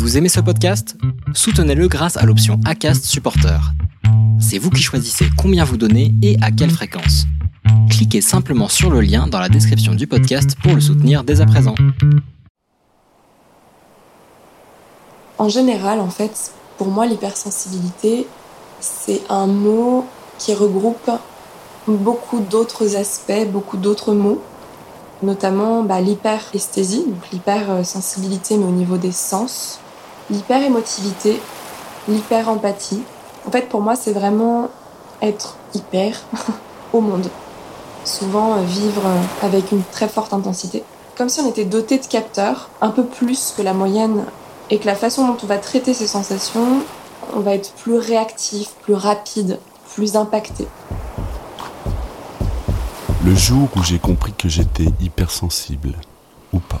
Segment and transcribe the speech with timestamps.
[0.00, 0.96] Vous aimez ce podcast?
[1.34, 3.60] Soutenez-le grâce à l'option ACAST Supporter.
[4.40, 7.26] C'est vous qui choisissez combien vous donnez et à quelle fréquence.
[7.90, 11.46] Cliquez simplement sur le lien dans la description du podcast pour le soutenir dès à
[11.46, 11.74] présent.
[15.36, 18.26] En général, en fait, pour moi, l'hypersensibilité,
[18.80, 20.06] c'est un mot
[20.38, 21.10] qui regroupe
[21.86, 24.40] beaucoup d'autres aspects, beaucoup d'autres mots,
[25.22, 29.78] notamment bah, l'hyperesthésie, donc l'hypersensibilité mais au niveau des sens,
[30.30, 31.40] l'hyperémotivité,
[32.08, 33.02] l'hyperempathie.
[33.46, 34.68] En fait, pour moi, c'est vraiment
[35.22, 36.20] être hyper
[36.92, 37.28] au monde.
[38.04, 39.02] Souvent euh, vivre
[39.42, 40.82] avec une très forte intensité.
[41.16, 44.24] Comme si on était doté de capteurs, un peu plus que la moyenne,
[44.70, 46.82] et que la façon dont on va traiter ces sensations,
[47.34, 49.58] on va être plus réactif, plus rapide,
[49.94, 50.66] plus impacté.
[53.24, 55.92] Le jour où j'ai compris que j'étais hypersensible,
[56.52, 56.80] ou pas.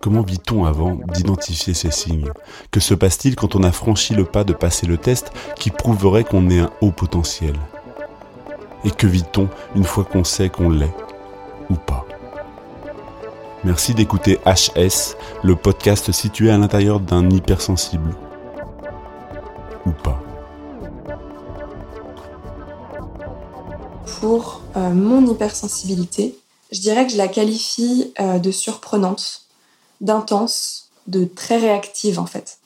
[0.00, 2.30] Comment vit-on avant d'identifier ces signes?
[2.70, 6.22] Que se passe-t-il quand on a franchi le pas de passer le test qui prouverait
[6.22, 7.56] qu'on est un haut potentiel?
[8.84, 10.94] Et que vit-on une fois qu'on sait qu'on l'est
[11.68, 12.06] ou pas?
[13.64, 18.14] Merci d'écouter HS, le podcast situé à l'intérieur d'un hypersensible.
[19.84, 20.22] Ou pas.
[24.20, 26.38] Pour euh, mon hypersensibilité,
[26.70, 29.47] je dirais que je la qualifie euh, de surprenante
[30.00, 32.58] d'intense, de très réactive en fait.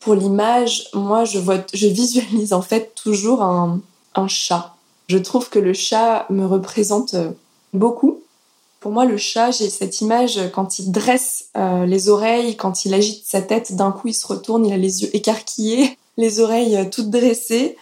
[0.00, 3.80] Pour l'image, moi je, vois, je visualise en fait toujours un,
[4.28, 4.74] chat.
[5.08, 7.30] Je trouve que le chat me représente euh,
[7.72, 8.20] beaucoup.
[8.80, 12.94] Pour moi, le chat, j'ai cette image quand il dresse euh, les oreilles, quand il
[12.94, 16.76] agite sa tête, d'un coup il se retourne, il a les yeux écarquillés, les oreilles
[16.76, 17.76] euh, toutes dressées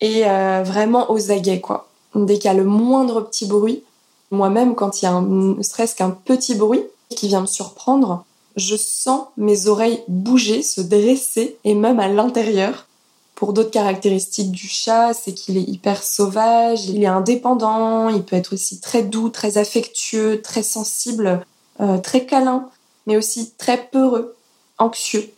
[0.00, 0.24] et
[0.64, 1.88] vraiment aux aguets quoi.
[2.14, 3.82] Dès qu'il y a le moindre petit bruit,
[4.30, 8.24] moi-même quand il y a un, ne serait-ce qu'un petit bruit, qui vient me surprendre,
[8.56, 12.86] je sens mes oreilles bouger, se dresser, et même à l'intérieur.
[13.34, 18.36] Pour d'autres caractéristiques du chat, c'est qu'il est hyper sauvage, il est indépendant, il peut
[18.36, 21.44] être aussi très doux, très affectueux, très sensible,
[21.80, 22.68] euh, très câlin,
[23.06, 24.36] mais aussi très peureux,
[24.78, 25.28] anxieux.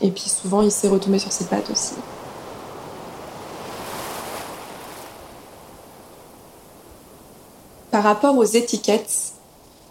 [0.00, 1.94] Et puis souvent, il s'est retombé sur ses pattes aussi.
[7.90, 9.32] Par rapport aux étiquettes,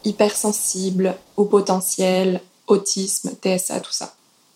[0.05, 4.13] hypersensible, au potentiel, autisme, TSA, tout ça.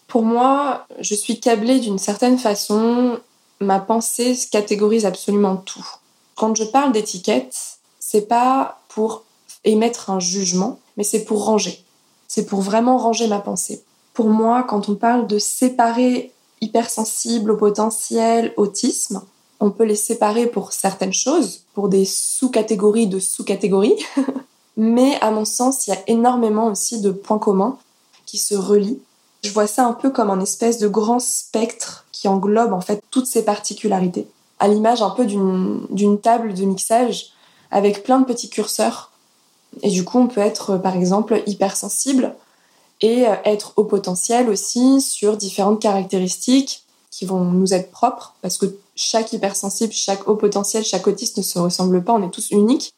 [0.07, 3.19] Pour moi, je suis câblée d'une certaine façon.
[3.59, 5.87] Ma pensée catégorise absolument tout.
[6.35, 9.23] Quand je parle d'étiquette, c'est pas pour
[9.63, 11.83] émettre un jugement, mais c'est pour ranger.
[12.27, 13.83] C'est pour vraiment ranger ma pensée.
[14.13, 16.31] Pour moi, quand on parle de séparer
[16.61, 19.21] hypersensible au potentiel, autisme,
[19.59, 23.97] on peut les séparer pour certaines choses, pour des sous-catégories de sous-catégories.
[24.77, 27.77] Mais à mon sens, il y a énormément aussi de points communs
[28.25, 28.99] qui se relient.
[29.43, 33.03] Je vois ça un peu comme un espèce de grand spectre qui englobe en fait
[33.11, 34.27] toutes ces particularités,
[34.59, 37.31] à l'image un peu d'une table de mixage
[37.69, 39.11] avec plein de petits curseurs.
[39.81, 42.35] Et du coup, on peut être par exemple hypersensible
[43.01, 48.77] et être au potentiel aussi sur différentes caractéristiques qui vont nous être propres parce que
[48.95, 52.93] chaque hypersensible, chaque haut potentiel, chaque autiste ne se ressemble pas, on est tous uniques.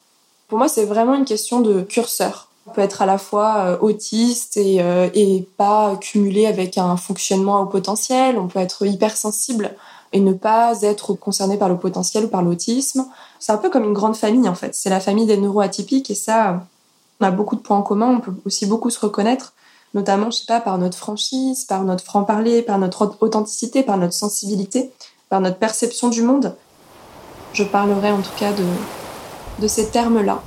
[0.47, 2.49] Pour moi, c'est vraiment une question de curseur.
[2.67, 6.97] On peut être à la fois euh, autiste et, euh, et pas cumulé avec un
[6.97, 8.37] fonctionnement au potentiel.
[8.37, 9.75] On peut être hypersensible
[10.13, 13.05] et ne pas être concerné par le potentiel ou par l'autisme.
[13.39, 14.73] C'est un peu comme une grande famille en fait.
[14.73, 16.63] C'est la famille des neuroatypiques et ça,
[17.19, 18.15] on a beaucoup de points en commun.
[18.17, 19.53] On peut aussi beaucoup se reconnaître,
[19.93, 24.13] notamment, je sais pas, par notre franchise, par notre franc-parler, par notre authenticité, par notre
[24.13, 24.91] sensibilité,
[25.29, 26.55] par notre perception du monde.
[27.53, 28.63] Je parlerai en tout cas de,
[29.59, 30.41] de ces termes-là.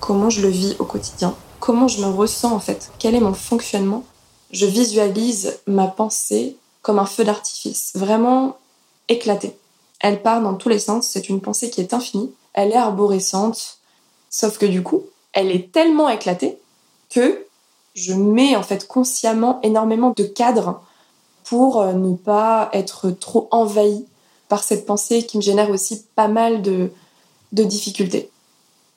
[0.00, 1.34] Comment je le vis au quotidien?
[1.60, 2.90] Comment je me ressens en fait?
[2.98, 4.04] Quel est mon fonctionnement?
[4.50, 8.58] Je visualise ma pensée comme un feu d'artifice, vraiment
[9.08, 9.56] éclaté.
[10.00, 13.78] Elle part dans tous les sens, c'est une pensée qui est infinie, elle est arborescente,
[14.28, 16.58] sauf que du coup, elle est tellement éclatée
[17.08, 17.46] que
[17.94, 20.82] je mets en fait consciemment énormément de cadres
[21.44, 24.04] pour euh, ne pas être trop envahie
[24.48, 26.90] par cette pensée qui me génère aussi pas mal de,
[27.52, 28.30] difficultés.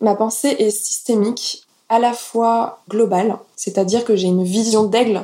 [0.01, 5.23] Ma pensée est systémique, à la fois globale, c'est-à-dire que j'ai une vision d'aigle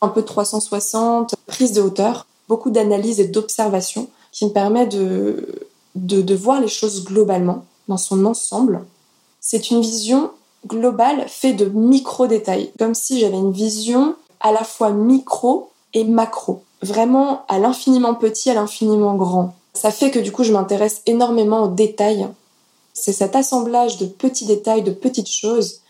[0.00, 6.22] un peu 360, prise de hauteur, beaucoup d'analyse et d'observation qui me permet de, de,
[6.22, 8.84] de voir les choses globalement, dans son ensemble.
[9.40, 10.30] C'est une vision
[10.66, 16.62] globale faite de micro-détails, comme si j'avais une vision à la fois micro et macro,
[16.82, 19.54] vraiment à l'infiniment petit, à l'infiniment grand.
[19.80, 22.28] Ça fait que du coup je m'intéresse énormément aux détails.
[22.92, 25.80] C'est cet assemblage de petits détails, de petites choses,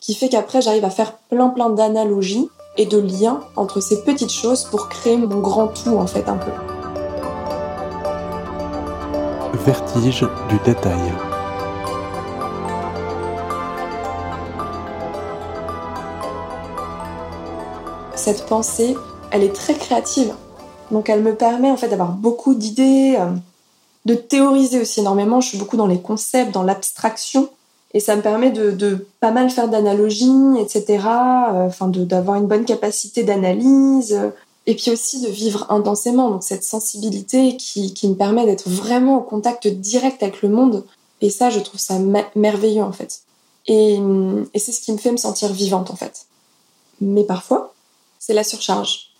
[0.00, 4.30] qui fait qu'après j'arrive à faire plein plein d'analogies et de liens entre ces petites
[4.30, 6.52] choses pour créer mon grand tout en fait un peu.
[9.66, 11.12] Vertige du détail.
[18.14, 18.96] Cette pensée,
[19.32, 20.34] elle est très créative.
[20.90, 23.30] Donc elle me permet en fait d'avoir beaucoup d'idées, euh,
[24.04, 25.40] de théoriser aussi énormément.
[25.40, 27.48] Je suis beaucoup dans les concepts, dans l'abstraction.
[27.94, 30.84] Et ça me permet de, pas mal faire d'analogies, etc.
[31.06, 34.18] Euh, enfin, d'avoir une bonne capacité d'analyse.
[34.66, 36.30] et puis aussi de vivre intensément.
[36.30, 40.84] Donc cette sensibilité qui, me permet d'être vraiment au contact direct avec le monde.
[41.20, 41.98] Et ça, je trouve ça
[42.34, 43.20] merveilleux en fait.
[43.66, 43.98] Et
[44.56, 46.26] c'est ce qui me fait me sentir vivante en fait.
[47.00, 47.72] Mais parfois,
[48.18, 49.13] c'est la surcharge.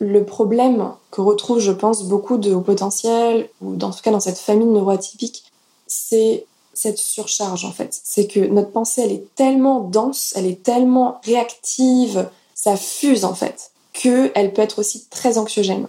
[0.00, 4.20] Le problème que retrouve, je pense, beaucoup de hauts potentiels, ou dans tout cas dans
[4.20, 5.44] cette famille neuroatypique,
[5.86, 8.00] c'est cette surcharge en fait.
[8.04, 13.34] C'est que notre pensée, elle est tellement dense, elle est tellement réactive, ça fuse en
[13.34, 15.88] fait, qu'elle peut être aussi très anxiogène.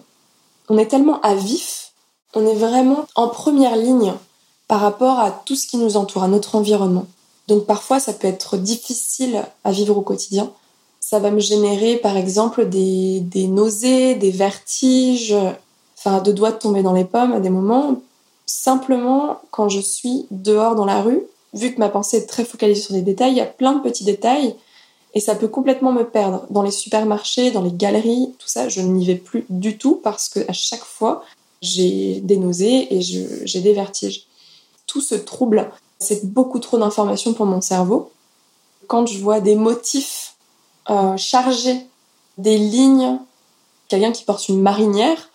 [0.70, 1.94] On est tellement à vif,
[2.34, 4.14] on est vraiment en première ligne
[4.68, 7.06] par rapport à tout ce qui nous entoure, à notre environnement.
[7.48, 10.52] Donc parfois, ça peut être difficile à vivre au quotidien
[11.00, 15.36] ça va me générer par exemple des, nausées, des vertiges,
[15.98, 18.02] enfin de doigts de tomber dans les pommes à des moments.
[18.46, 21.24] Simplement quand je suis dehors dans la rue,
[21.54, 23.82] vu que ma pensée est très focalisée sur des détails, il y a plein de
[23.82, 24.56] petits détails
[25.14, 26.46] et ça peut complètement me perdre.
[26.50, 30.30] Dans les supermarchés, dans les galeries, tout ça, je n'y vais plus du tout parce
[30.30, 31.24] que à chaque fois,
[31.62, 34.28] j'ai des nausées et j'ai des vertiges.
[34.86, 35.72] Tout se trouble.
[36.00, 38.12] C'est beaucoup trop d'informations pour mon cerveau.
[38.88, 40.29] Quand je vois des motifs
[40.90, 41.86] euh, charger
[42.38, 43.18] des lignes,
[43.88, 45.30] quelqu'un qui porte une marinière,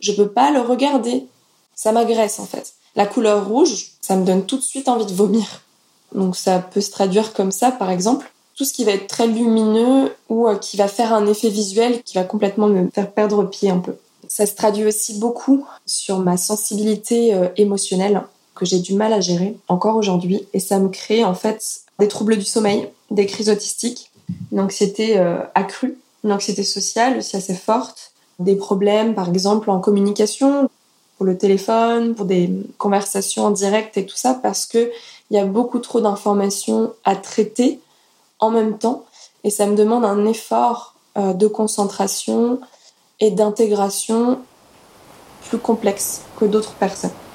[0.00, 1.26] je peux pas le regarder.
[1.74, 2.74] Ça m'agresse en fait.
[2.94, 5.62] La couleur rouge, ça me donne tout de suite envie de vomir.
[6.14, 8.32] Donc ça peut se traduire comme ça, par exemple.
[8.54, 12.02] Tout ce qui va être très lumineux ou euh, qui va faire un effet visuel
[12.02, 13.96] qui va complètement me faire perdre pied un peu.
[14.28, 18.22] Ça se traduit aussi beaucoup sur ma sensibilité euh, émotionnelle
[18.54, 22.08] que j'ai du mal à gérer encore aujourd'hui et ça me crée en fait des
[22.08, 24.10] troubles du sommeil, des crises autistiques
[24.52, 29.80] une anxiété euh, accrue, une anxiété sociale aussi assez forte, des problèmes par exemple en
[29.80, 30.68] communication,
[31.16, 34.90] pour le téléphone, pour des conversations en direct et tout ça, parce que
[35.30, 37.80] il y a beaucoup trop d'informations à traiter
[38.38, 39.04] en même temps.
[39.44, 42.60] Et ça me demande un effort euh, de concentration
[43.20, 44.38] et d'intégration
[45.48, 47.25] plus complexe que d'autres personnes.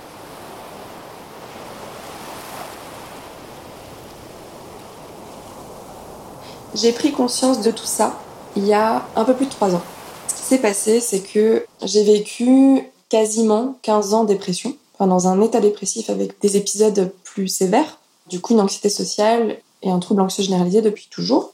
[6.73, 8.17] J'ai pris conscience de tout ça
[8.55, 9.81] il y a un peu plus de trois ans.
[10.27, 15.27] Ce qui s'est passé, c'est que j'ai vécu quasiment 15 ans de dépression, enfin dans
[15.27, 19.99] un état dépressif avec des épisodes plus sévères, du coup une anxiété sociale et un
[19.99, 21.53] trouble anxieux généralisé depuis toujours.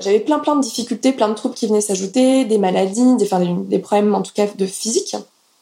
[0.00, 3.28] J'avais plein plein de difficultés, plein de troubles qui venaient s'ajouter, des maladies, des,
[3.66, 5.16] des problèmes en tout cas de physique.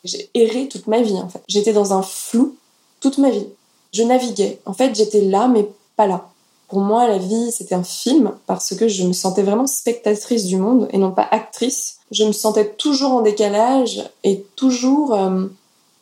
[0.04, 1.42] J'ai erré toute ma vie en fait.
[1.48, 2.56] J'étais dans un flou
[3.00, 3.46] toute ma vie.
[3.92, 4.60] Je naviguais.
[4.64, 6.28] En fait, j'étais là mais pas là.
[6.68, 10.58] Pour moi, la vie, c'était un film parce que je me sentais vraiment spectatrice du
[10.58, 11.98] monde et non pas actrice.
[12.10, 15.46] Je me sentais toujours en décalage et toujours euh,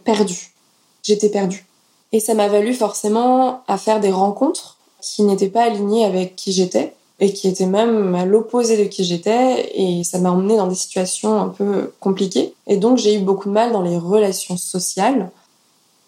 [0.05, 0.53] perdue.
[1.05, 1.67] J'étais perdue.
[2.11, 6.53] Et ça m'a valu forcément à faire des rencontres qui n'étaient pas alignées avec qui
[6.53, 10.67] j'étais et qui étaient même à l'opposé de qui j'étais et ça m'a emmené dans
[10.67, 12.55] des situations un peu compliquées.
[12.67, 15.31] Et donc j'ai eu beaucoup de mal dans les relations sociales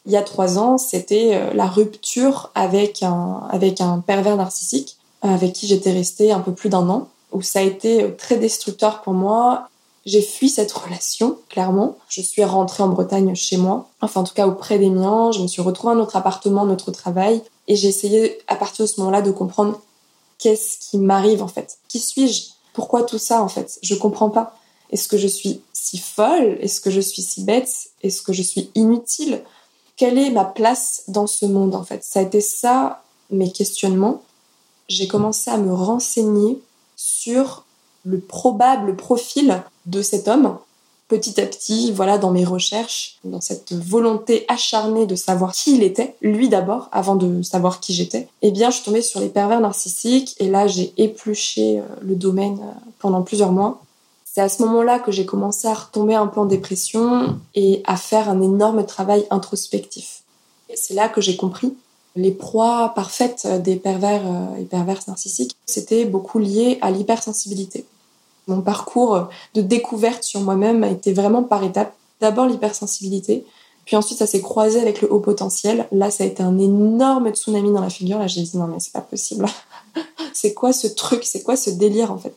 [0.09, 4.97] il y a trois ans, c'était euh, la rupture avec un, avec un pervers narcissique
[5.25, 8.17] euh, avec qui j'étais restée un peu plus d'un an, où ça a été euh,
[8.17, 9.69] très destructeur pour moi.
[10.07, 11.99] J'ai fui cette relation, clairement.
[12.09, 15.31] Je suis rentrée en Bretagne chez moi, enfin en tout cas auprès des miens.
[15.33, 18.91] Je me suis retrouvée à notre appartement, notre travail, et j'ai essayé à partir de
[18.91, 19.79] ce moment-là de comprendre
[20.38, 21.77] qu'est-ce qui m'arrive en fait.
[21.88, 22.45] Qui suis-je?
[22.73, 23.79] Pourquoi tout ça en fait?
[23.83, 24.57] Je comprends pas.
[24.91, 26.57] Est-ce que je suis si folle?
[26.62, 27.69] Est-ce que je suis si bête?
[28.03, 29.43] Est-ce que je suis inutile?
[29.99, 32.02] Quelle est ma place dans ce monde en fait?
[32.05, 34.23] Ça a été ça mes questionnements.
[34.88, 36.62] J'ai commencé à me renseigner
[36.97, 37.64] sur
[38.05, 40.57] le probable profil de cet homme.
[41.09, 45.83] Petit à petit, voilà, dans mes recherches, dans cette volonté acharnée de savoir qui il
[45.83, 49.31] était, lui d'abord, avant de savoir qui j'étais, eh bien, je suis tombée sur les
[49.31, 53.81] pervers narcissiques et là, j'ai épluché euh, le domaine euh, pendant plusieurs mois
[54.38, 57.97] C'est à ce moment-là que j'ai commencé à retomber un peu en dépression et à
[57.97, 60.23] faire un énorme travail introspectif.
[60.76, 61.75] C'est là que j'ai compris
[62.14, 64.23] les proies parfaites des pervers
[64.57, 67.85] et perverses narcissiques, c'était beaucoup lié à l'hypersensibilité.
[68.47, 71.92] Mon parcours de découverte sur moi-même a été vraiment par étapes.
[72.21, 73.45] D'abord l'hypersensibilité,
[73.87, 75.88] puis ensuite ça s'est croisé avec le haut potentiel.
[75.90, 78.21] Là, ça a été un énorme tsunami dans la figure.
[78.21, 79.47] Là, j'ai dit non mais c'est pas possible.
[80.33, 81.25] c'est quoi ce truc?
[81.25, 82.35] C'est quoi ce délire en fait?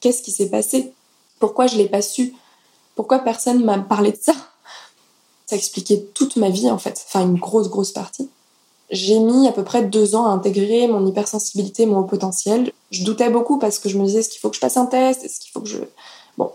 [0.00, 0.92] Qu'est-ce qui s'est passé?
[1.38, 2.34] Pourquoi je l'ai pas su?
[2.94, 4.34] Pourquoi personne m'a parlé de ça?
[5.46, 8.28] Ça expliquait toute ma vie en fait, enfin une grosse grosse partie.
[8.90, 12.72] J'ai mis à peu près deux ans à intégrer mon hypersensibilité, mon haut potentiel.
[12.90, 14.86] Je doutais beaucoup parce que je me disais est-ce qu'il faut que je passe un
[14.86, 15.24] test?
[15.24, 15.78] Est-ce qu'il faut que je...
[16.38, 16.50] Bon.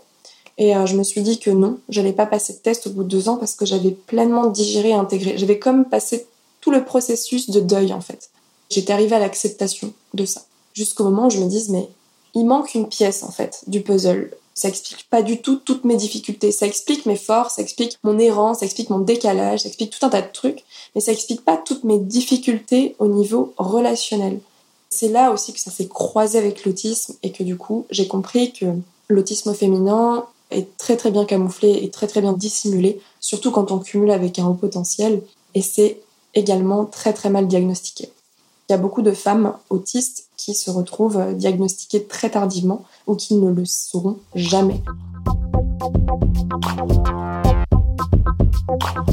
[0.58, 3.04] Et euh, je me suis dit que non, j'allais pas passer de test au bout
[3.04, 5.38] de deux ans parce que j'avais pleinement digéré intégré.
[5.38, 6.25] J'avais comme passé
[6.60, 8.32] tout le processus de deuil en fait.
[8.70, 10.42] J'étais arrivée à l'acceptation de ça.
[10.74, 11.88] Jusqu'au moment où je me dise mais
[12.34, 14.32] il manque une pièce en fait du puzzle.
[14.53, 16.51] Ça explique pas du tout toutes mes difficultés.
[16.51, 20.05] Ça explique mes forces, ça explique mon errance, ça explique mon décalage, ça explique tout
[20.05, 24.39] un tas de trucs, mais ça explique pas toutes mes difficultés au niveau relationnel.
[24.89, 28.53] C'est là aussi que ça s'est croisé avec l'autisme et que du coup, j'ai compris
[28.53, 28.65] que
[29.10, 33.79] l'autisme féminin est très très bien camouflé et très très bien dissimulé, surtout quand on
[33.79, 35.24] cumule avec un haut potentiel,
[35.55, 36.00] et c'est
[36.36, 38.10] également très très mal diagnostiqué.
[38.70, 43.36] Il y a beaucoup de femmes autistes qui se retrouvent diagnostiquées très tardivement ou qui
[43.36, 44.82] ne le sauront jamais.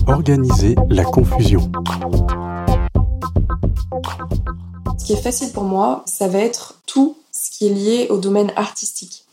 [0.06, 1.70] Organiser la confusion.
[4.98, 8.18] Ce qui est facile pour moi, ça va être tout ce qui est lié au
[8.18, 9.24] domaine artistique.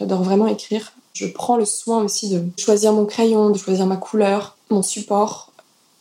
[0.00, 0.92] J'adore vraiment écrire.
[1.12, 5.52] Je prends le soin aussi de choisir mon crayon, de choisir ma couleur, mon support,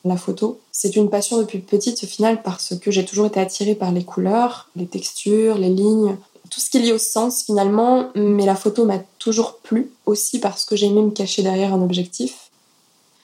[0.03, 0.59] la photo.
[0.71, 4.05] C'est une passion depuis petite au final parce que j'ai toujours été attirée par les
[4.05, 6.15] couleurs, les textures, les lignes,
[6.49, 10.39] tout ce qui est lié au sens finalement, mais la photo m'a toujours plu aussi
[10.39, 12.51] parce que j'aimais me cacher derrière un objectif.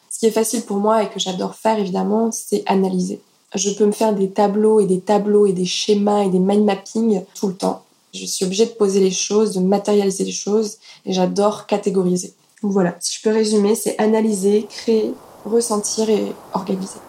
[0.10, 3.22] Ce qui est facile pour moi et que j'adore faire évidemment, c'est analyser.
[3.56, 6.66] Je peux me faire des tableaux et des tableaux et des schémas et des mind
[6.66, 7.84] mapping tout le temps.
[8.14, 12.34] Je suis obligée de poser les choses, de matérialiser les choses et j'adore catégoriser.
[12.62, 15.14] Voilà, si je peux résumer, c'est analyser, créer,
[15.46, 17.00] ressentir et organiser.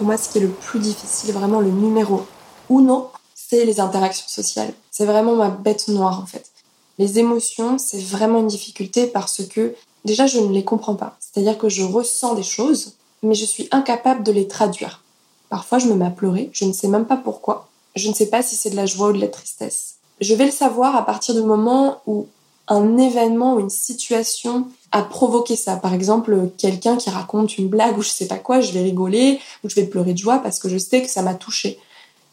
[0.00, 2.22] Pour moi, ce qui est le plus difficile, vraiment le numéro
[2.70, 4.72] uno, c'est les interactions sociales.
[4.90, 6.52] C'est vraiment ma bête noire en fait.
[6.96, 9.74] Les émotions, c'est vraiment une difficulté parce que
[10.06, 11.18] déjà, je ne les comprends pas.
[11.20, 15.04] C'est-à-dire que je ressens des choses, mais je suis incapable de les traduire.
[15.50, 17.68] Parfois, je me mets à pleurer, je ne sais même pas pourquoi.
[17.94, 19.96] Je ne sais pas si c'est de la joie ou de la tristesse.
[20.22, 22.26] Je vais le savoir à partir du moment où
[22.68, 25.76] un événement ou une situation a provoqué ça.
[25.76, 29.40] Par exemple, quelqu'un qui raconte une blague ou je sais pas quoi, je vais rigoler
[29.62, 31.78] ou je vais pleurer de joie parce que je sais que ça m'a touché.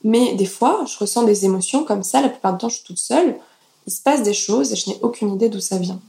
[0.03, 2.85] Mais des fois, je ressens des émotions comme ça, la plupart du temps je suis
[2.85, 3.37] toute seule,
[3.85, 5.99] il se passe des choses et je n'ai aucune idée d'où ça vient.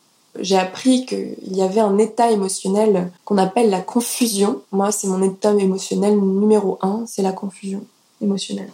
[0.41, 4.63] J'ai appris qu'il y avait un état émotionnel qu'on appelle la confusion.
[4.73, 7.83] Moi, c'est mon état émotionnel numéro un, c'est la confusion
[8.21, 8.71] émotionnelle.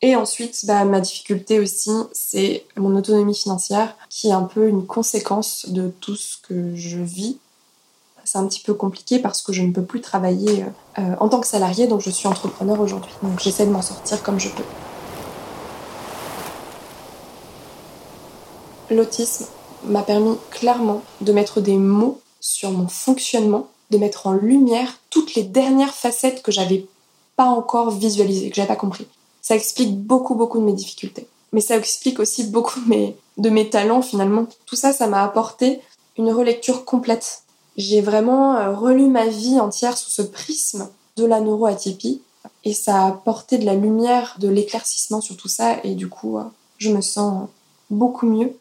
[0.00, 4.86] Et ensuite, bah, ma difficulté aussi, c'est mon autonomie financière, qui est un peu une
[4.86, 7.38] conséquence de tout ce que je vis.
[8.24, 10.64] C'est un petit peu compliqué parce que je ne peux plus travailler
[10.98, 13.10] euh, en tant que salarié, donc je suis entrepreneur aujourd'hui.
[13.22, 14.62] Donc j'essaie de m'en sortir comme je peux.
[18.90, 19.46] L'autisme
[19.84, 25.34] m'a permis clairement de mettre des mots sur mon fonctionnement, de mettre en lumière toutes
[25.34, 26.86] les dernières facettes que j'avais
[27.34, 29.06] pas encore visualisées, que j'avais pas compris.
[29.48, 31.26] Ça explique beaucoup, beaucoup de mes difficultés.
[31.52, 34.46] Mais ça explique aussi beaucoup de mes, talents finalement.
[34.66, 35.80] Tout ça, ça m'a apporté
[36.18, 37.44] une relecture complète.
[37.78, 42.20] J'ai vraiment euh, relu ma vie entière sous ce prisme de la neuroatypie
[42.64, 46.36] et ça a apporté de la lumière, de l'éclaircissement sur tout ça et du coup,
[46.36, 46.44] euh,
[46.76, 47.48] je me sens
[47.88, 48.54] beaucoup mieux.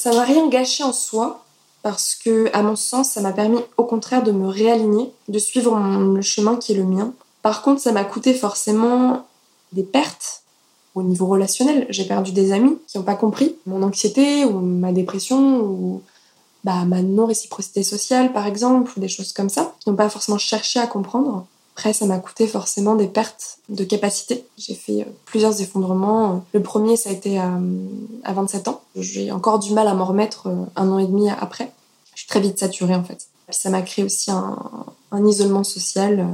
[0.00, 1.44] Ça m'a rien gâché en soi
[1.82, 5.76] parce que, à mon sens, ça m'a permis au contraire de me réaligner, de suivre
[5.76, 7.12] le chemin qui est le mien
[7.46, 9.24] par contre, ça m'a coûté forcément
[9.70, 10.42] des pertes
[10.96, 11.86] au niveau relationnel.
[11.90, 16.02] J'ai perdu des amis qui n'ont pas compris mon anxiété ou ma dépression ou
[16.64, 20.38] bah, ma non-réciprocité sociale, par exemple, ou des choses comme ça, qui n'ont pas forcément
[20.38, 21.46] cherché à comprendre.
[21.76, 24.44] Après, ça m'a coûté forcément des pertes de capacité.
[24.58, 26.44] J'ai fait euh, plusieurs effondrements.
[26.52, 27.52] Le premier, ça a été à,
[28.26, 28.80] 27 ans.
[28.96, 31.70] J'ai encore du mal à m'en remettre euh, un an et demi après.
[32.16, 33.28] Je suis très vite saturée, en fait.
[33.50, 34.66] Ça m'a créé aussi un,
[35.28, 36.24] isolement social euh,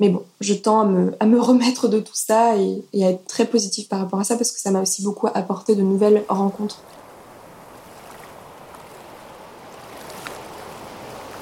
[0.00, 3.86] mais bon, je tends à me, remettre de tout ça et, à être très positive
[3.86, 6.82] par rapport à ça parce que ça m'a aussi beaucoup apporté de nouvelles rencontres.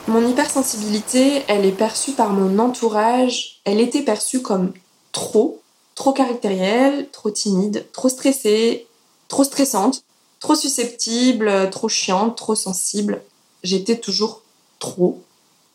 [0.09, 4.73] Mon hypersensibilité, elle est perçue par mon entourage, elle était perçue comme
[5.13, 5.61] trop,
[5.95, 8.87] trop caractérielle, trop timide, trop stressée,
[9.29, 10.03] trop stressante,
[10.41, 13.23] trop susceptible, trop chiante, trop sensible.
[13.63, 14.43] J'étais toujours
[14.81, 15.21] trop,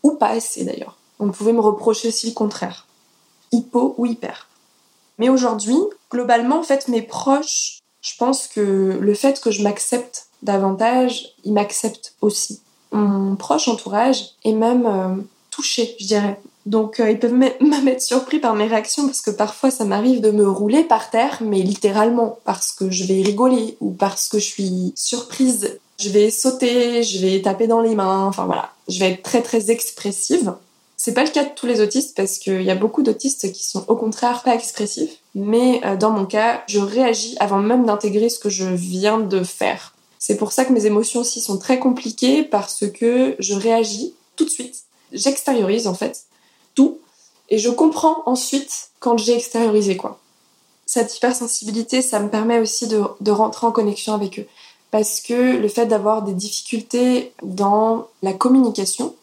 [0.02, 0.98] ou pas assez d'ailleurs.
[1.20, 2.88] On pouvait me reprocher aussi le contraire.
[3.52, 4.48] Hypo ou hyper.
[5.20, 5.78] Mais aujourd'hui,
[6.12, 11.54] globalement, en fait, mes proches, je pense que le fait que je m'accepte davantage, ils
[11.54, 12.62] m'acceptent aussi.
[12.92, 15.16] Mon proche entourage est même euh,
[15.50, 16.40] touché, je dirais.
[16.66, 17.52] Donc euh, ils peuvent même
[17.88, 21.40] être surpris par mes réactions parce que parfois ça m'arrive de me rouler par terre,
[21.42, 25.80] mais littéralement parce que je vais rigoler ou parce que je suis surprise.
[26.00, 29.42] Je vais sauter, je vais taper dans les mains, enfin voilà, je vais être très
[29.42, 30.54] très expressive.
[31.06, 33.66] C'est pas le cas de tous les autistes parce qu'il y a beaucoup d'autistes qui
[33.66, 35.18] sont au contraire pas expressifs.
[35.36, 39.44] Mais euh, dans mon cas, je réagis avant même d'intégrer ce que je viens de
[39.44, 39.96] faire.
[40.18, 44.46] C'est pour ça que mes émotions aussi sont très compliquées parce que je réagis tout
[44.46, 44.84] de suite.
[45.12, 46.24] J'extériorise en fait
[46.74, 47.00] tout
[47.50, 50.22] et je comprends ensuite quand j'ai extériorisé quoi.
[50.86, 54.48] Cette hypersensibilité, ça me permet aussi de, de rentrer en connexion avec eux
[54.90, 59.14] parce que le fait d'avoir des difficultés dans la communication,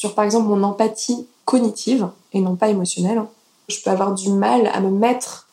[0.00, 3.22] sur par exemple mon empathie cognitive et non pas émotionnelle,
[3.68, 5.46] je peux avoir du mal à me mettre,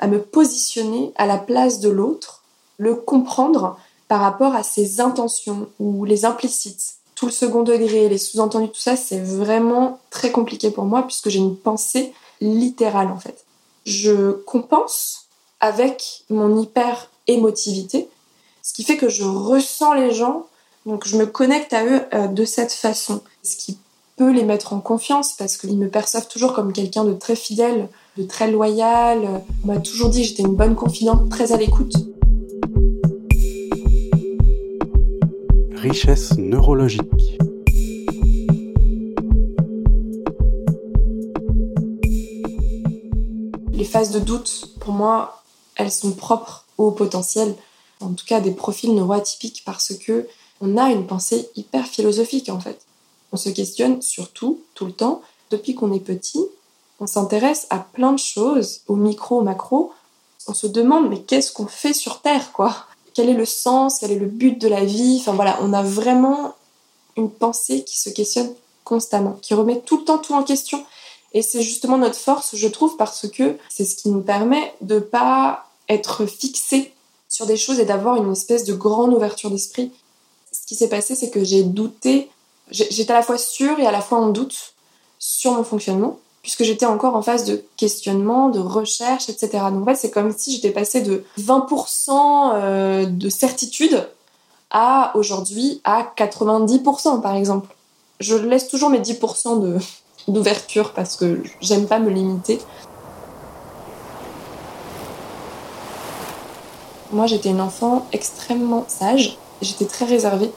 [0.00, 2.42] à me positionner à la place de l'autre,
[2.78, 3.78] le comprendre
[4.08, 6.94] par rapport à ses intentions ou les implicites.
[7.14, 11.28] Tout le second degré, les sous-entendus, tout ça, c'est vraiment très compliqué pour moi puisque
[11.28, 13.44] j'ai une pensée littérale en fait.
[13.86, 15.28] Je compense
[15.60, 18.08] avec mon hyper émotivité,
[18.64, 20.46] ce qui fait que je ressens les gens,
[20.86, 23.78] donc je me connecte à eux euh, de cette façon, ce qui
[24.16, 27.88] peut les mettre en confiance parce qu'ils me perçoivent toujours comme quelqu'un de très fidèle,
[28.16, 29.42] de très loyal.
[29.64, 31.94] On m'a toujours dit que j'étais une bonne confidente, très à l'écoute.
[35.82, 37.02] richesse neurologique.
[43.72, 45.42] Les phases de doute, pour moi,
[45.74, 47.52] elles sont propres au potentiel,
[48.00, 50.28] en tout cas des profils neuroatypiques, parce que
[50.60, 52.86] on a une pensée hyper philosophique en fait.
[53.32, 56.44] On se questionne surtout, tout le temps, depuis qu'on est petit,
[57.00, 59.92] on s'intéresse à plein de choses, au micro, au macro.
[60.46, 62.74] On se demande mais qu'est-ce qu'on fait sur Terre quoi?
[63.14, 65.18] Quel est le sens, quel est le but de la vie?
[65.20, 66.54] Enfin voilà, on a vraiment
[67.16, 68.52] une pensée qui se questionne
[68.84, 70.84] constamment, qui remet tout le temps tout en question.
[71.34, 74.98] Et c'est justement notre force, je trouve, parce que c'est ce qui nous permet de
[74.98, 76.92] pas être fixé
[77.28, 79.90] sur des choses et d'avoir une espèce de grande ouverture d'esprit.
[80.52, 82.28] Ce qui s'est passé, c'est que j'ai douté,
[82.72, 84.74] j'étais à la fois sûre et à la fois en doute
[85.18, 89.50] sur mon fonctionnement puisque j'étais encore en phase de questionnement, de recherche, etc.
[89.70, 94.08] Donc en fait, c'est comme si j'étais passée de 20% euh, de certitude
[94.70, 97.68] à aujourd'hui à 90% par exemple.
[98.18, 99.78] Je laisse toujours mes 10% de,
[100.28, 102.58] d'ouverture parce que j'aime pas me limiter.
[107.12, 109.36] Moi, j'étais une enfant extrêmement sage.
[109.60, 110.50] J'étais très réservée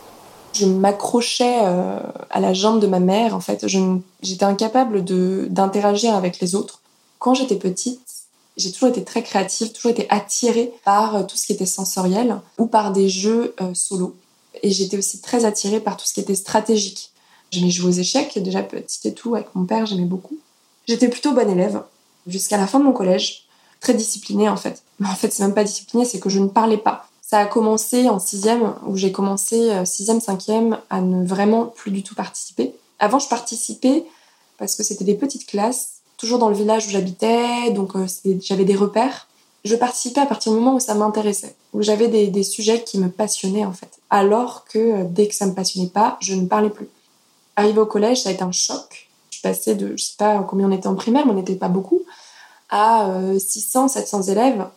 [0.56, 3.36] je m'accrochais euh, à la jambe de ma mère.
[3.36, 6.82] En fait, j'étais incapable d'interagir avec les autres.
[7.20, 8.02] Quand j'étais petite,
[8.58, 12.40] j'ai toujours été très créative, toujours été attirée par euh, tout ce qui était sensoriel
[12.58, 14.16] ou par des jeux euh, solo.
[14.64, 17.12] Et j'étais aussi très attirée par tout ce qui était stratégique.
[17.52, 20.38] J'aimais jouer aux échecs, déjà petite et tout, avec mon père, j'aimais beaucoup.
[20.88, 21.84] J'étais plutôt bonne élève
[22.28, 23.46] jusqu'à la fin de mon collège,
[23.82, 24.84] très disciplinée en fait.
[25.00, 27.08] Mais en fait, c'est même pas disciplinée, c'est que je ne parlais pas.
[27.28, 31.90] Ça a commencé en sixième, où j'ai commencé euh, sixième, cinquième à ne vraiment plus
[31.90, 32.76] du tout participer.
[33.00, 34.06] Avant, je participais
[34.60, 38.06] parce que c'était des petites classes, toujours dans le village où j'habitais, donc euh,
[38.42, 39.28] j'avais des repères.
[39.64, 43.10] Je participais à partir du moment où ça m'intéressait, où j'avais des, sujets qui me
[43.10, 43.90] passionnaient en fait.
[44.12, 46.90] Alors que euh, dès que ça me passionnait pas, je ne parlais plus.
[47.56, 49.10] Arrivé au collège, ça a été un choc.
[49.32, 51.70] Je passais de, je sais pas combien on était en primaire, mais on n'était pas
[51.70, 52.04] beaucoup,
[52.70, 53.10] à
[53.40, 54.68] 600, 700 élèves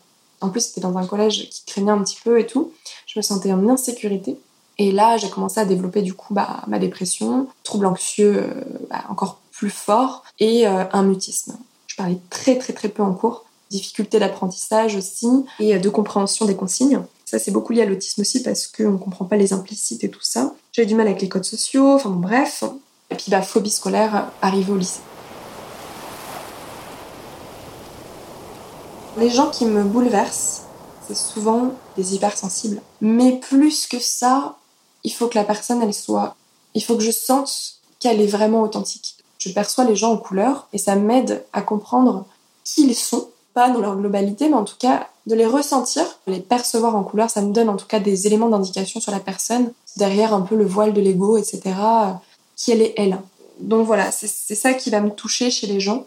[0.41, 2.73] en plus, c'était dans un collège qui craignait un petit peu et tout.
[3.07, 4.39] Je me sentais en insécurité.
[4.79, 9.05] Et là, j'ai commencé à développer du coup bah, ma dépression, trouble anxieux euh, bah,
[9.09, 11.57] encore plus fort et euh, un mutisme.
[11.89, 16.47] Je parlais très très très peu en cours, difficulté d'apprentissage aussi et euh, de compréhension
[16.47, 17.01] des consignes.
[17.25, 20.11] Ça, c'est beaucoup lié à l'autisme aussi parce qu'on ne comprend pas les implicites et
[20.11, 20.55] tout ça.
[20.73, 22.63] J'avais du mal avec les codes sociaux, enfin bref.
[23.11, 25.01] Et puis, bah, phobie scolaire arrivée au lycée.
[29.19, 30.63] Les gens qui me bouleversent,
[31.09, 32.81] c'est souvent des hypersensibles.
[33.01, 34.57] Mais plus que ça,
[35.03, 36.37] il faut que la personne, elle soit...
[36.75, 39.17] Il faut que je sente qu'elle est vraiment authentique.
[39.39, 42.27] Je perçois les gens en couleur et ça m'aide à comprendre
[42.63, 46.39] qui ils sont, pas dans leur globalité, mais en tout cas de les ressentir, les
[46.39, 49.73] percevoir en couleur, ça me donne en tout cas des éléments d'indication sur la personne,
[49.97, 51.61] derrière un peu le voile de l'ego, etc.,
[52.55, 53.19] qui elle est elle.
[53.59, 56.05] Donc voilà, c'est ça qui va me toucher chez les gens.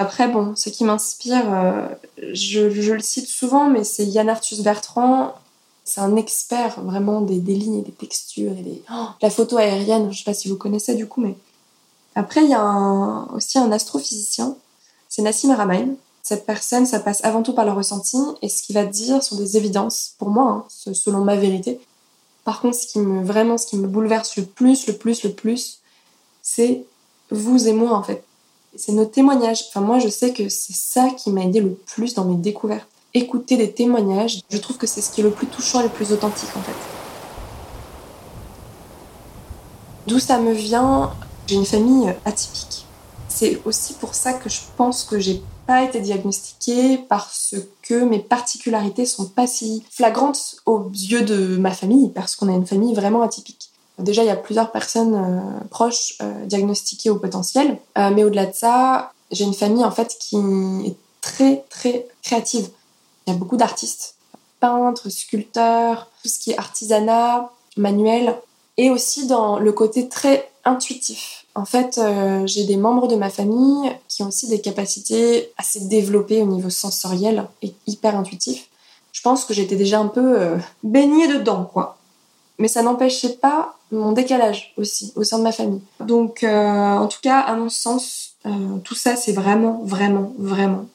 [0.00, 1.86] Après, bon, ce qui m'inspire, euh,
[2.32, 2.60] je,
[2.92, 5.34] le cite souvent, mais c'est Yann Arthus Bertrand
[5.84, 8.82] C'est un expert vraiment des, lignes et des textures et des...
[8.90, 11.36] Oh, la photo aérienne, je sais pas si vous connaissez du coup, mais...
[12.14, 14.56] Après, il y a aussi un astrophysicien,
[15.10, 15.96] c'est Nassim Haramein.
[16.22, 19.36] Cette personne, ça passe avant tout par le ressenti, et ce qu'il va dire sont
[19.36, 21.78] des évidences, pour moi, hein, selon ma vérité.
[22.44, 25.32] Par contre, ce qui me, vraiment, ce qui me bouleverse le plus, le plus, le
[25.32, 25.80] plus,
[26.40, 26.86] c'est
[27.30, 28.24] vous et moi, en fait.
[28.76, 29.64] C'est nos témoignages.
[29.68, 32.86] Enfin, moi, je sais que c'est ça qui m'a aidé le plus dans mes découvertes.
[33.12, 35.88] Écouter des témoignages, je trouve que c'est ce qui est le plus touchant et le
[35.88, 36.72] plus authentique, en fait.
[40.06, 41.12] D'où ça me vient
[41.46, 42.86] J'ai une famille atypique.
[43.28, 48.18] C'est aussi pour ça que je pense que j'ai pas été diagnostiquée parce que mes
[48.18, 52.94] particularités sont pas si flagrantes aux yeux de ma famille parce qu'on a une famille
[52.94, 53.69] vraiment atypique.
[54.00, 58.46] Déjà, il y a plusieurs personnes euh, proches euh, diagnostiquées au potentiel, euh, mais au-delà
[58.46, 60.36] de ça, j'ai une famille en fait qui
[60.86, 62.68] est très très créative.
[63.26, 64.16] Il y a beaucoup d'artistes,
[64.58, 68.36] peintres, sculpteurs, tout ce qui est artisanat, manuel,
[68.76, 71.44] et aussi dans le côté très intuitif.
[71.54, 72.00] En fait,
[72.46, 76.70] j'ai des membres de ma famille qui ont aussi des capacités assez développées au niveau
[76.70, 78.68] sensoriel et hyper intuitif.
[79.12, 81.98] Je pense que j'étais déjà un peu baignée dedans, quoi
[82.60, 85.80] mais ça n'empêchait pas mon décalage aussi au sein de ma famille.
[86.00, 90.86] Donc, euh, en tout cas, à mon sens, euh, tout ça, c'est vraiment, vraiment, vraiment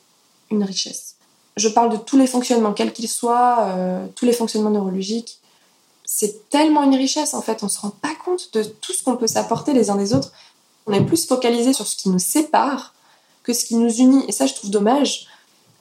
[0.52, 1.16] une richesse.
[1.58, 5.40] Je parle de tous les fonctionnements, quels qu'ils soient, euh, tous les fonctionnements neurologiques.
[6.06, 9.18] C'est tellement une richesse, en fait, on se rend pas compte de tout ce qu'on
[9.18, 10.32] peut s'apporter les uns des autres.
[10.88, 12.94] On est plus focalisé sur ce qui nous sépare
[13.44, 15.28] que ce qui nous unit, et ça, je trouve dommage.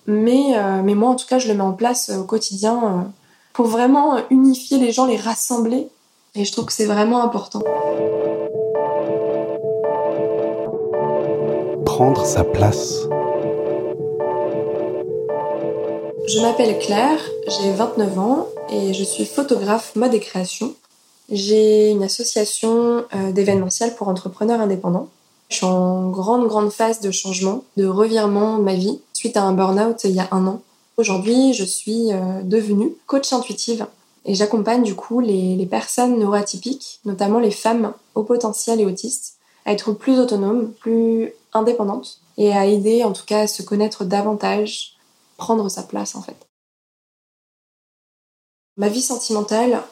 [0.07, 3.11] Mais, mais moi, en tout cas, je le mets en place au quotidien
[3.55, 5.88] pour vraiment unifier les gens, les rassembler.
[6.36, 7.60] Et je trouve que c'est vraiment important.
[11.84, 13.02] Prendre sa place.
[16.26, 20.74] Je m'appelle Claire, j'ai 29 ans et je suis photographe mode et création.
[21.30, 25.08] J'ai une association euh, d'événementiel pour entrepreneurs indépendants.
[25.50, 29.44] Je suis en grande, grande phase de changement, de revirement de ma vie suite à
[29.44, 30.62] un burn-out il y a un an.
[30.96, 33.86] Aujourd'hui, je suis euh, devenue coach intuitive
[34.24, 39.72] et j'accompagne du coup les, personnes neuroatypiques, notamment les femmes au potentiel et autistes, à
[39.72, 44.96] être plus autonomes, plus indépendantes et à aider en tout cas à se connaître davantage,
[45.37, 46.37] prendre sa place en fait.
[48.76, 49.82] Ma vie sentimentale,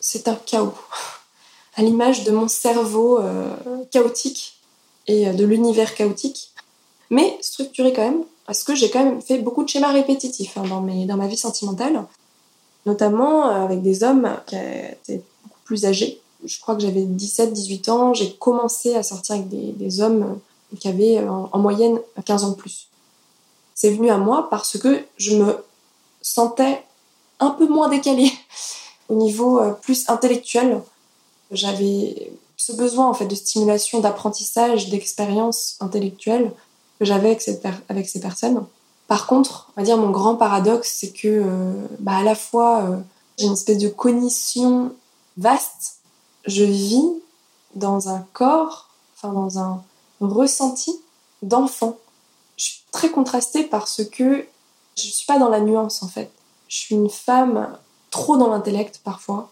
[0.00, 0.74] c'est un chaos,
[1.76, 3.54] à l'image de mon cerveau euh,
[3.90, 4.58] chaotique
[5.06, 6.52] et de l'univers chaotique,
[7.10, 10.64] mais structuré quand même parce que j'ai quand même fait beaucoup de schémas répétitifs hein,
[10.64, 12.06] dans ma vie sentimentale,
[12.86, 16.20] notamment euh, avec des hommes qui étaient beaucoup plus âgés.
[16.44, 20.38] Je crois que j'avais 17-18 ans, j'ai commencé à sortir avec des, hommes
[20.78, 22.88] qui avaient euh, en, moyenne 15 ans de plus.
[23.74, 25.64] C'est venu à moi parce que je me
[26.22, 26.84] sentais
[27.40, 28.32] un peu moins décalée
[29.08, 30.80] au niveau euh, plus intellectuel.
[31.50, 36.52] J'avais ce besoin en fait de stimulation, d'apprentissage, d'expérience intellectuelle
[36.98, 37.48] que j'avais avec,
[37.88, 38.64] avec, ces personnes.
[39.08, 42.82] Par contre, on va dire mon grand paradoxe, c'est que euh, bah, à la fois
[42.82, 43.00] euh,
[43.38, 44.94] j'ai une espèce de cognition
[45.38, 45.96] vaste,
[46.46, 47.04] je vis
[47.74, 49.82] dans un corps, enfin dans un
[50.20, 51.00] ressenti
[51.42, 51.96] d'enfant.
[52.58, 54.44] Je suis très contrastée parce que
[54.96, 56.30] je suis pas dans la nuance en fait.
[56.68, 57.78] Je suis une femme
[58.10, 59.50] trop dans l'intellect parfois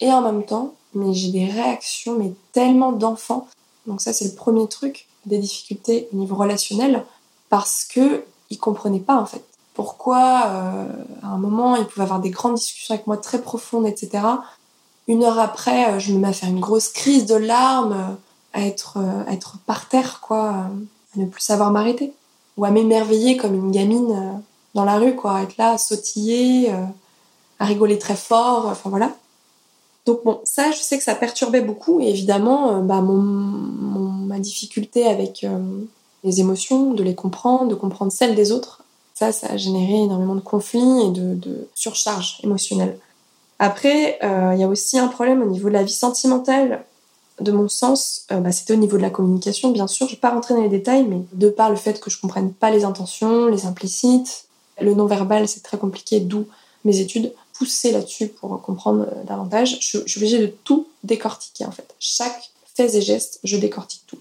[0.00, 3.48] et en même temps, mais j'ai des réactions mais tellement d'enfant.
[3.86, 7.06] Donc ça c'est le premier truc des difficultés au niveau relationnel
[7.48, 9.44] parce que il comprenait pas en fait.
[9.74, 10.86] Pourquoi euh,
[11.22, 14.24] à un moment il pouvait avoir des grandes discussions avec moi très profondes etc
[15.06, 18.14] une heure après euh, je me mets à faire une grosse crise de larmes euh,
[18.54, 20.70] à être à être par terre quoi à
[21.16, 22.12] ne plus savoir m'arrêter.
[22.56, 24.42] Ou à m'émerveiller comme une gamine
[24.74, 26.72] dans la rue quoi à être là à sautiller
[27.60, 29.12] à rigoler très fort enfin voilà.
[30.06, 32.00] Donc bon, ça, je sais que ça perturbait beaucoup.
[32.00, 35.58] Et évidemment, bah, mon, ma difficulté avec euh,
[36.24, 38.82] les émotions, de les comprendre, de comprendre celles des autres,
[39.14, 42.98] ça, ça a généré énormément de conflits et de, surcharge émotionnelle.
[43.58, 46.84] Après, euh, il y a aussi un problème au niveau de la vie sentimentale.
[47.40, 50.06] De mon sens, euh, bah, c'était au niveau de la communication, bien sûr.
[50.06, 52.20] Je ne vais pas rentrer dans les détails, mais de par le fait que je
[52.20, 54.46] comprenne pas les intentions, les implicites,
[54.80, 56.46] le non-verbal, c'est très compliqué, d'où
[56.84, 59.78] mes études poussées là-dessus pour comprendre davantage.
[59.80, 61.94] Je, je suis obligée de tout décortiquer en fait.
[61.98, 64.18] Chaque faits et gestes, je décortique tout.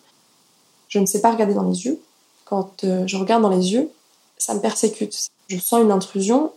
[0.87, 1.99] Je ne sais pas regarder dans les yeux.
[2.45, 3.91] Quand euh, je regarde dans les yeux,
[4.37, 5.27] ça me persécute.
[5.47, 6.51] Je sens une intrusion,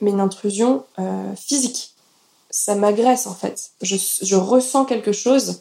[0.00, 1.94] mais une intrusion euh, physique.
[2.50, 3.70] Ça m'agresse en fait.
[3.80, 5.60] Je, ressens quelque chose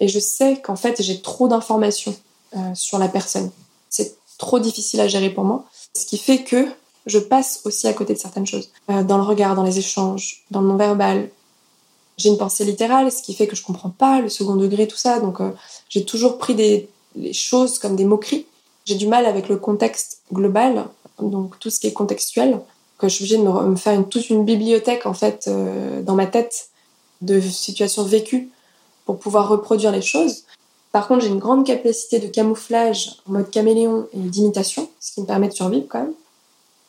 [0.00, 2.14] et je sais qu'en fait j'ai trop d'informations
[2.56, 3.50] euh, sur la personne.
[3.88, 5.64] C'est trop difficile à gérer pour moi.
[5.96, 6.66] Ce qui fait que
[7.06, 8.70] je passe aussi à côté de certaines choses.
[8.88, 11.30] Dans le regard, dans les échanges, dans le non-verbal.
[12.18, 14.98] J'ai une pensée littérale, ce qui fait que je comprends pas le second degré, tout
[14.98, 15.18] ça.
[15.18, 15.38] Donc
[15.88, 18.46] j'ai toujours pris des les choses comme des moqueries.
[18.84, 20.86] J'ai du mal avec le contexte global,
[21.20, 22.60] donc tout ce qui est contextuel,
[22.98, 26.14] que je suis obligée de me, faire une, toute une bibliothèque en fait euh, dans
[26.14, 26.68] ma tête
[27.20, 28.50] de situations vécues
[29.06, 30.44] pour pouvoir reproduire les choses.
[30.92, 35.20] Par contre, j'ai une grande capacité de camouflage en mode caméléon et d'imitation, ce qui
[35.20, 36.14] me permet de survivre quand même.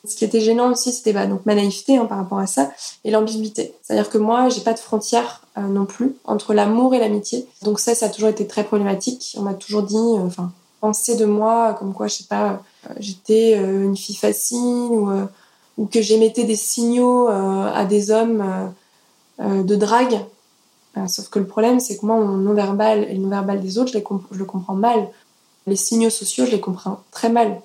[0.07, 2.71] Ce qui était gênant aussi, c'était bah, donc ma naïveté hein, par rapport à ça
[3.03, 3.75] et l'ambiguïté.
[3.83, 7.47] C'est-à-dire que moi, j'ai pas de frontière euh, non plus entre l'amour et l'amitié.
[7.61, 9.35] Donc ça, ça a toujours été très problématique.
[9.37, 12.93] On m'a toujours dit, euh, enfin, penser de moi comme quoi, je sais pas, euh,
[12.97, 18.71] j'étais une fille facile ou, que j'émettais des signaux à des hommes
[19.39, 20.19] de drague.
[21.07, 23.97] sauf que le problème, c'est que moi, mon non-verbal et le non-verbal des autres, je,
[23.97, 25.07] les je le comprends mal.
[25.65, 27.61] Les signaux sociaux, je les comprends très mal.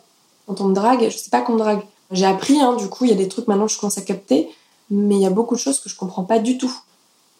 [0.46, 1.82] Quand on me drague, je sais pas qu'on me drague.
[2.10, 4.02] J'ai appris, hein, du coup, il y a des trucs maintenant que je commence à
[4.02, 4.48] capter,
[4.90, 6.72] mais il y a beaucoup de choses que je comprends pas du tout.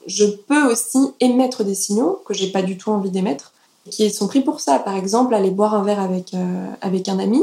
[0.07, 3.52] Je peux aussi émettre des signaux que j'ai pas du tout envie d'émettre,
[3.90, 4.79] qui sont pris pour ça.
[4.79, 7.42] Par exemple, aller boire un verre avec, euh, avec un ami,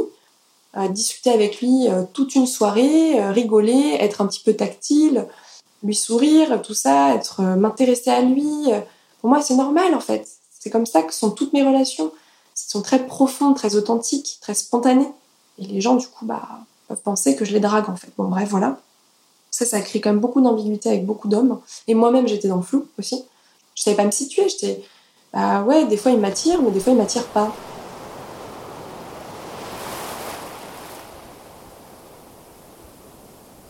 [0.78, 5.28] euh, discuter avec lui euh, toute une soirée, rigoler, être un petit peu tactile,
[5.84, 8.68] lui sourire, tout ça, être m'intéresser à lui.
[9.20, 10.28] Pour moi, c'est normal en fait.
[10.58, 12.06] C'est comme ça que sont toutes mes relations.
[12.06, 15.10] Elles sont très profondes, très authentiques, très spontanées.
[15.60, 16.48] Et les gens, du coup, bah,
[17.02, 18.10] penser que je les drague en fait.
[18.18, 18.80] Bon bref, voilà.
[19.52, 21.60] Ça, ça crée quand même beaucoup d'ambiguïté avec beaucoup d'hommes.
[21.88, 23.24] Et moi-même, j'étais dans le flou aussi.
[23.76, 24.50] Je savais pas me situer.
[24.50, 24.82] J'étais,
[25.32, 27.54] bah ouais, des fois il m'attire, mais des fois il m'attire pas.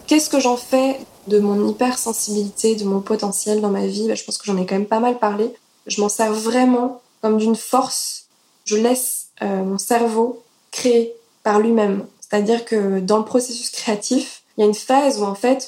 [0.08, 4.08] Qu'est-ce que j'en fais de mon hypersensibilité, de mon potentiel dans ma vie?
[4.08, 5.54] Bah, Je pense que j'en ai quand même pas mal parlé.
[5.88, 8.26] Je m'en sers vraiment comme d'une force.
[8.66, 12.06] Je laisse euh, mon cerveau créer par lui-même.
[12.34, 15.68] C'est-à-dire que dans le processus créatif, il y a une phase où en fait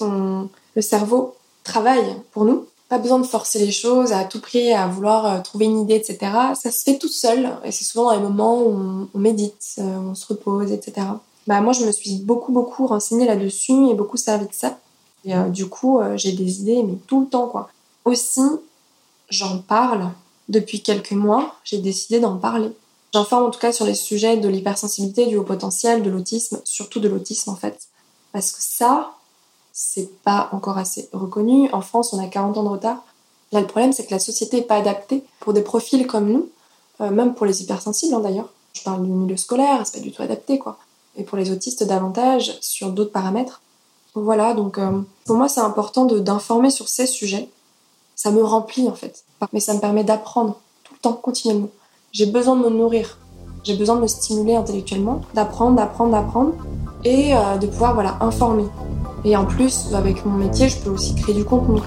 [0.75, 2.65] le cerveau travaille pour nous.
[2.89, 5.93] Pas besoin de forcer les choses à tout prix, à vouloir euh, trouver une idée,
[5.93, 6.17] etc.
[6.59, 9.83] Ça se fait tout seul et c'est souvent dans les moments où on, médite, euh,
[9.83, 11.05] on se repose, etc.
[11.45, 14.79] Bah moi je me suis beaucoup beaucoup renseignée là-dessus et beaucoup servi de ça.
[15.23, 17.69] Et euh, du coup j'ai des idées mais tout le temps quoi.
[18.05, 18.41] Aussi
[19.29, 20.09] j'en parle
[20.49, 21.53] depuis quelques mois.
[21.63, 22.71] J'ai décidé d'en parler
[23.15, 26.99] J'informe en tout cas sur les sujets de l'hypersensibilité, du haut potentiel, de l'autisme, surtout
[26.99, 27.87] de l'autisme en fait.
[28.33, 29.13] Parce que ça,
[29.71, 31.71] c'est pas encore assez reconnu.
[31.71, 33.05] En France, on a 40 ans de retard.
[33.53, 36.49] Là, le problème, c'est que la société n'est pas adaptée pour des profils comme nous,
[36.99, 38.49] euh, même pour les hypersensibles hein, d'ailleurs.
[38.73, 40.77] Je parle du milieu scolaire, c'est pas du tout adapté quoi.
[41.15, 43.61] Et pour les autistes, davantage sur d'autres paramètres.
[44.13, 44.91] Voilà, donc euh,
[45.23, 47.47] pour moi, c'est important d'informer sur ces sujets.
[48.17, 49.23] Ça me remplit en fait.
[49.53, 51.69] Mais ça me permet d'apprendre tout le temps, continuellement
[52.15, 53.17] j'ai besoin de me nourrir.
[53.65, 56.53] J'ai besoin de me stimuler intellectuellement, d'apprendre, d'apprendre, d'apprendre
[57.03, 58.63] et euh, de pouvoir voilà, informer.
[59.25, 61.81] Et en plus, avec mon métier, je peux aussi créer du contenu.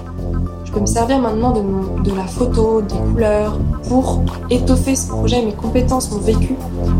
[0.65, 5.43] Je peux me servir maintenant de, de la photo, des couleurs, pour étoffer ce projet,
[5.43, 6.55] mes compétences, mon vécu,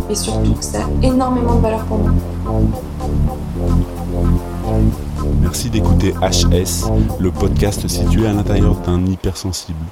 [0.09, 2.11] et surtout que ça a énormément de valeur pour moi.
[5.41, 6.89] Merci d'écouter HS,
[7.19, 9.85] le podcast situé à l'intérieur d'un hypersensible.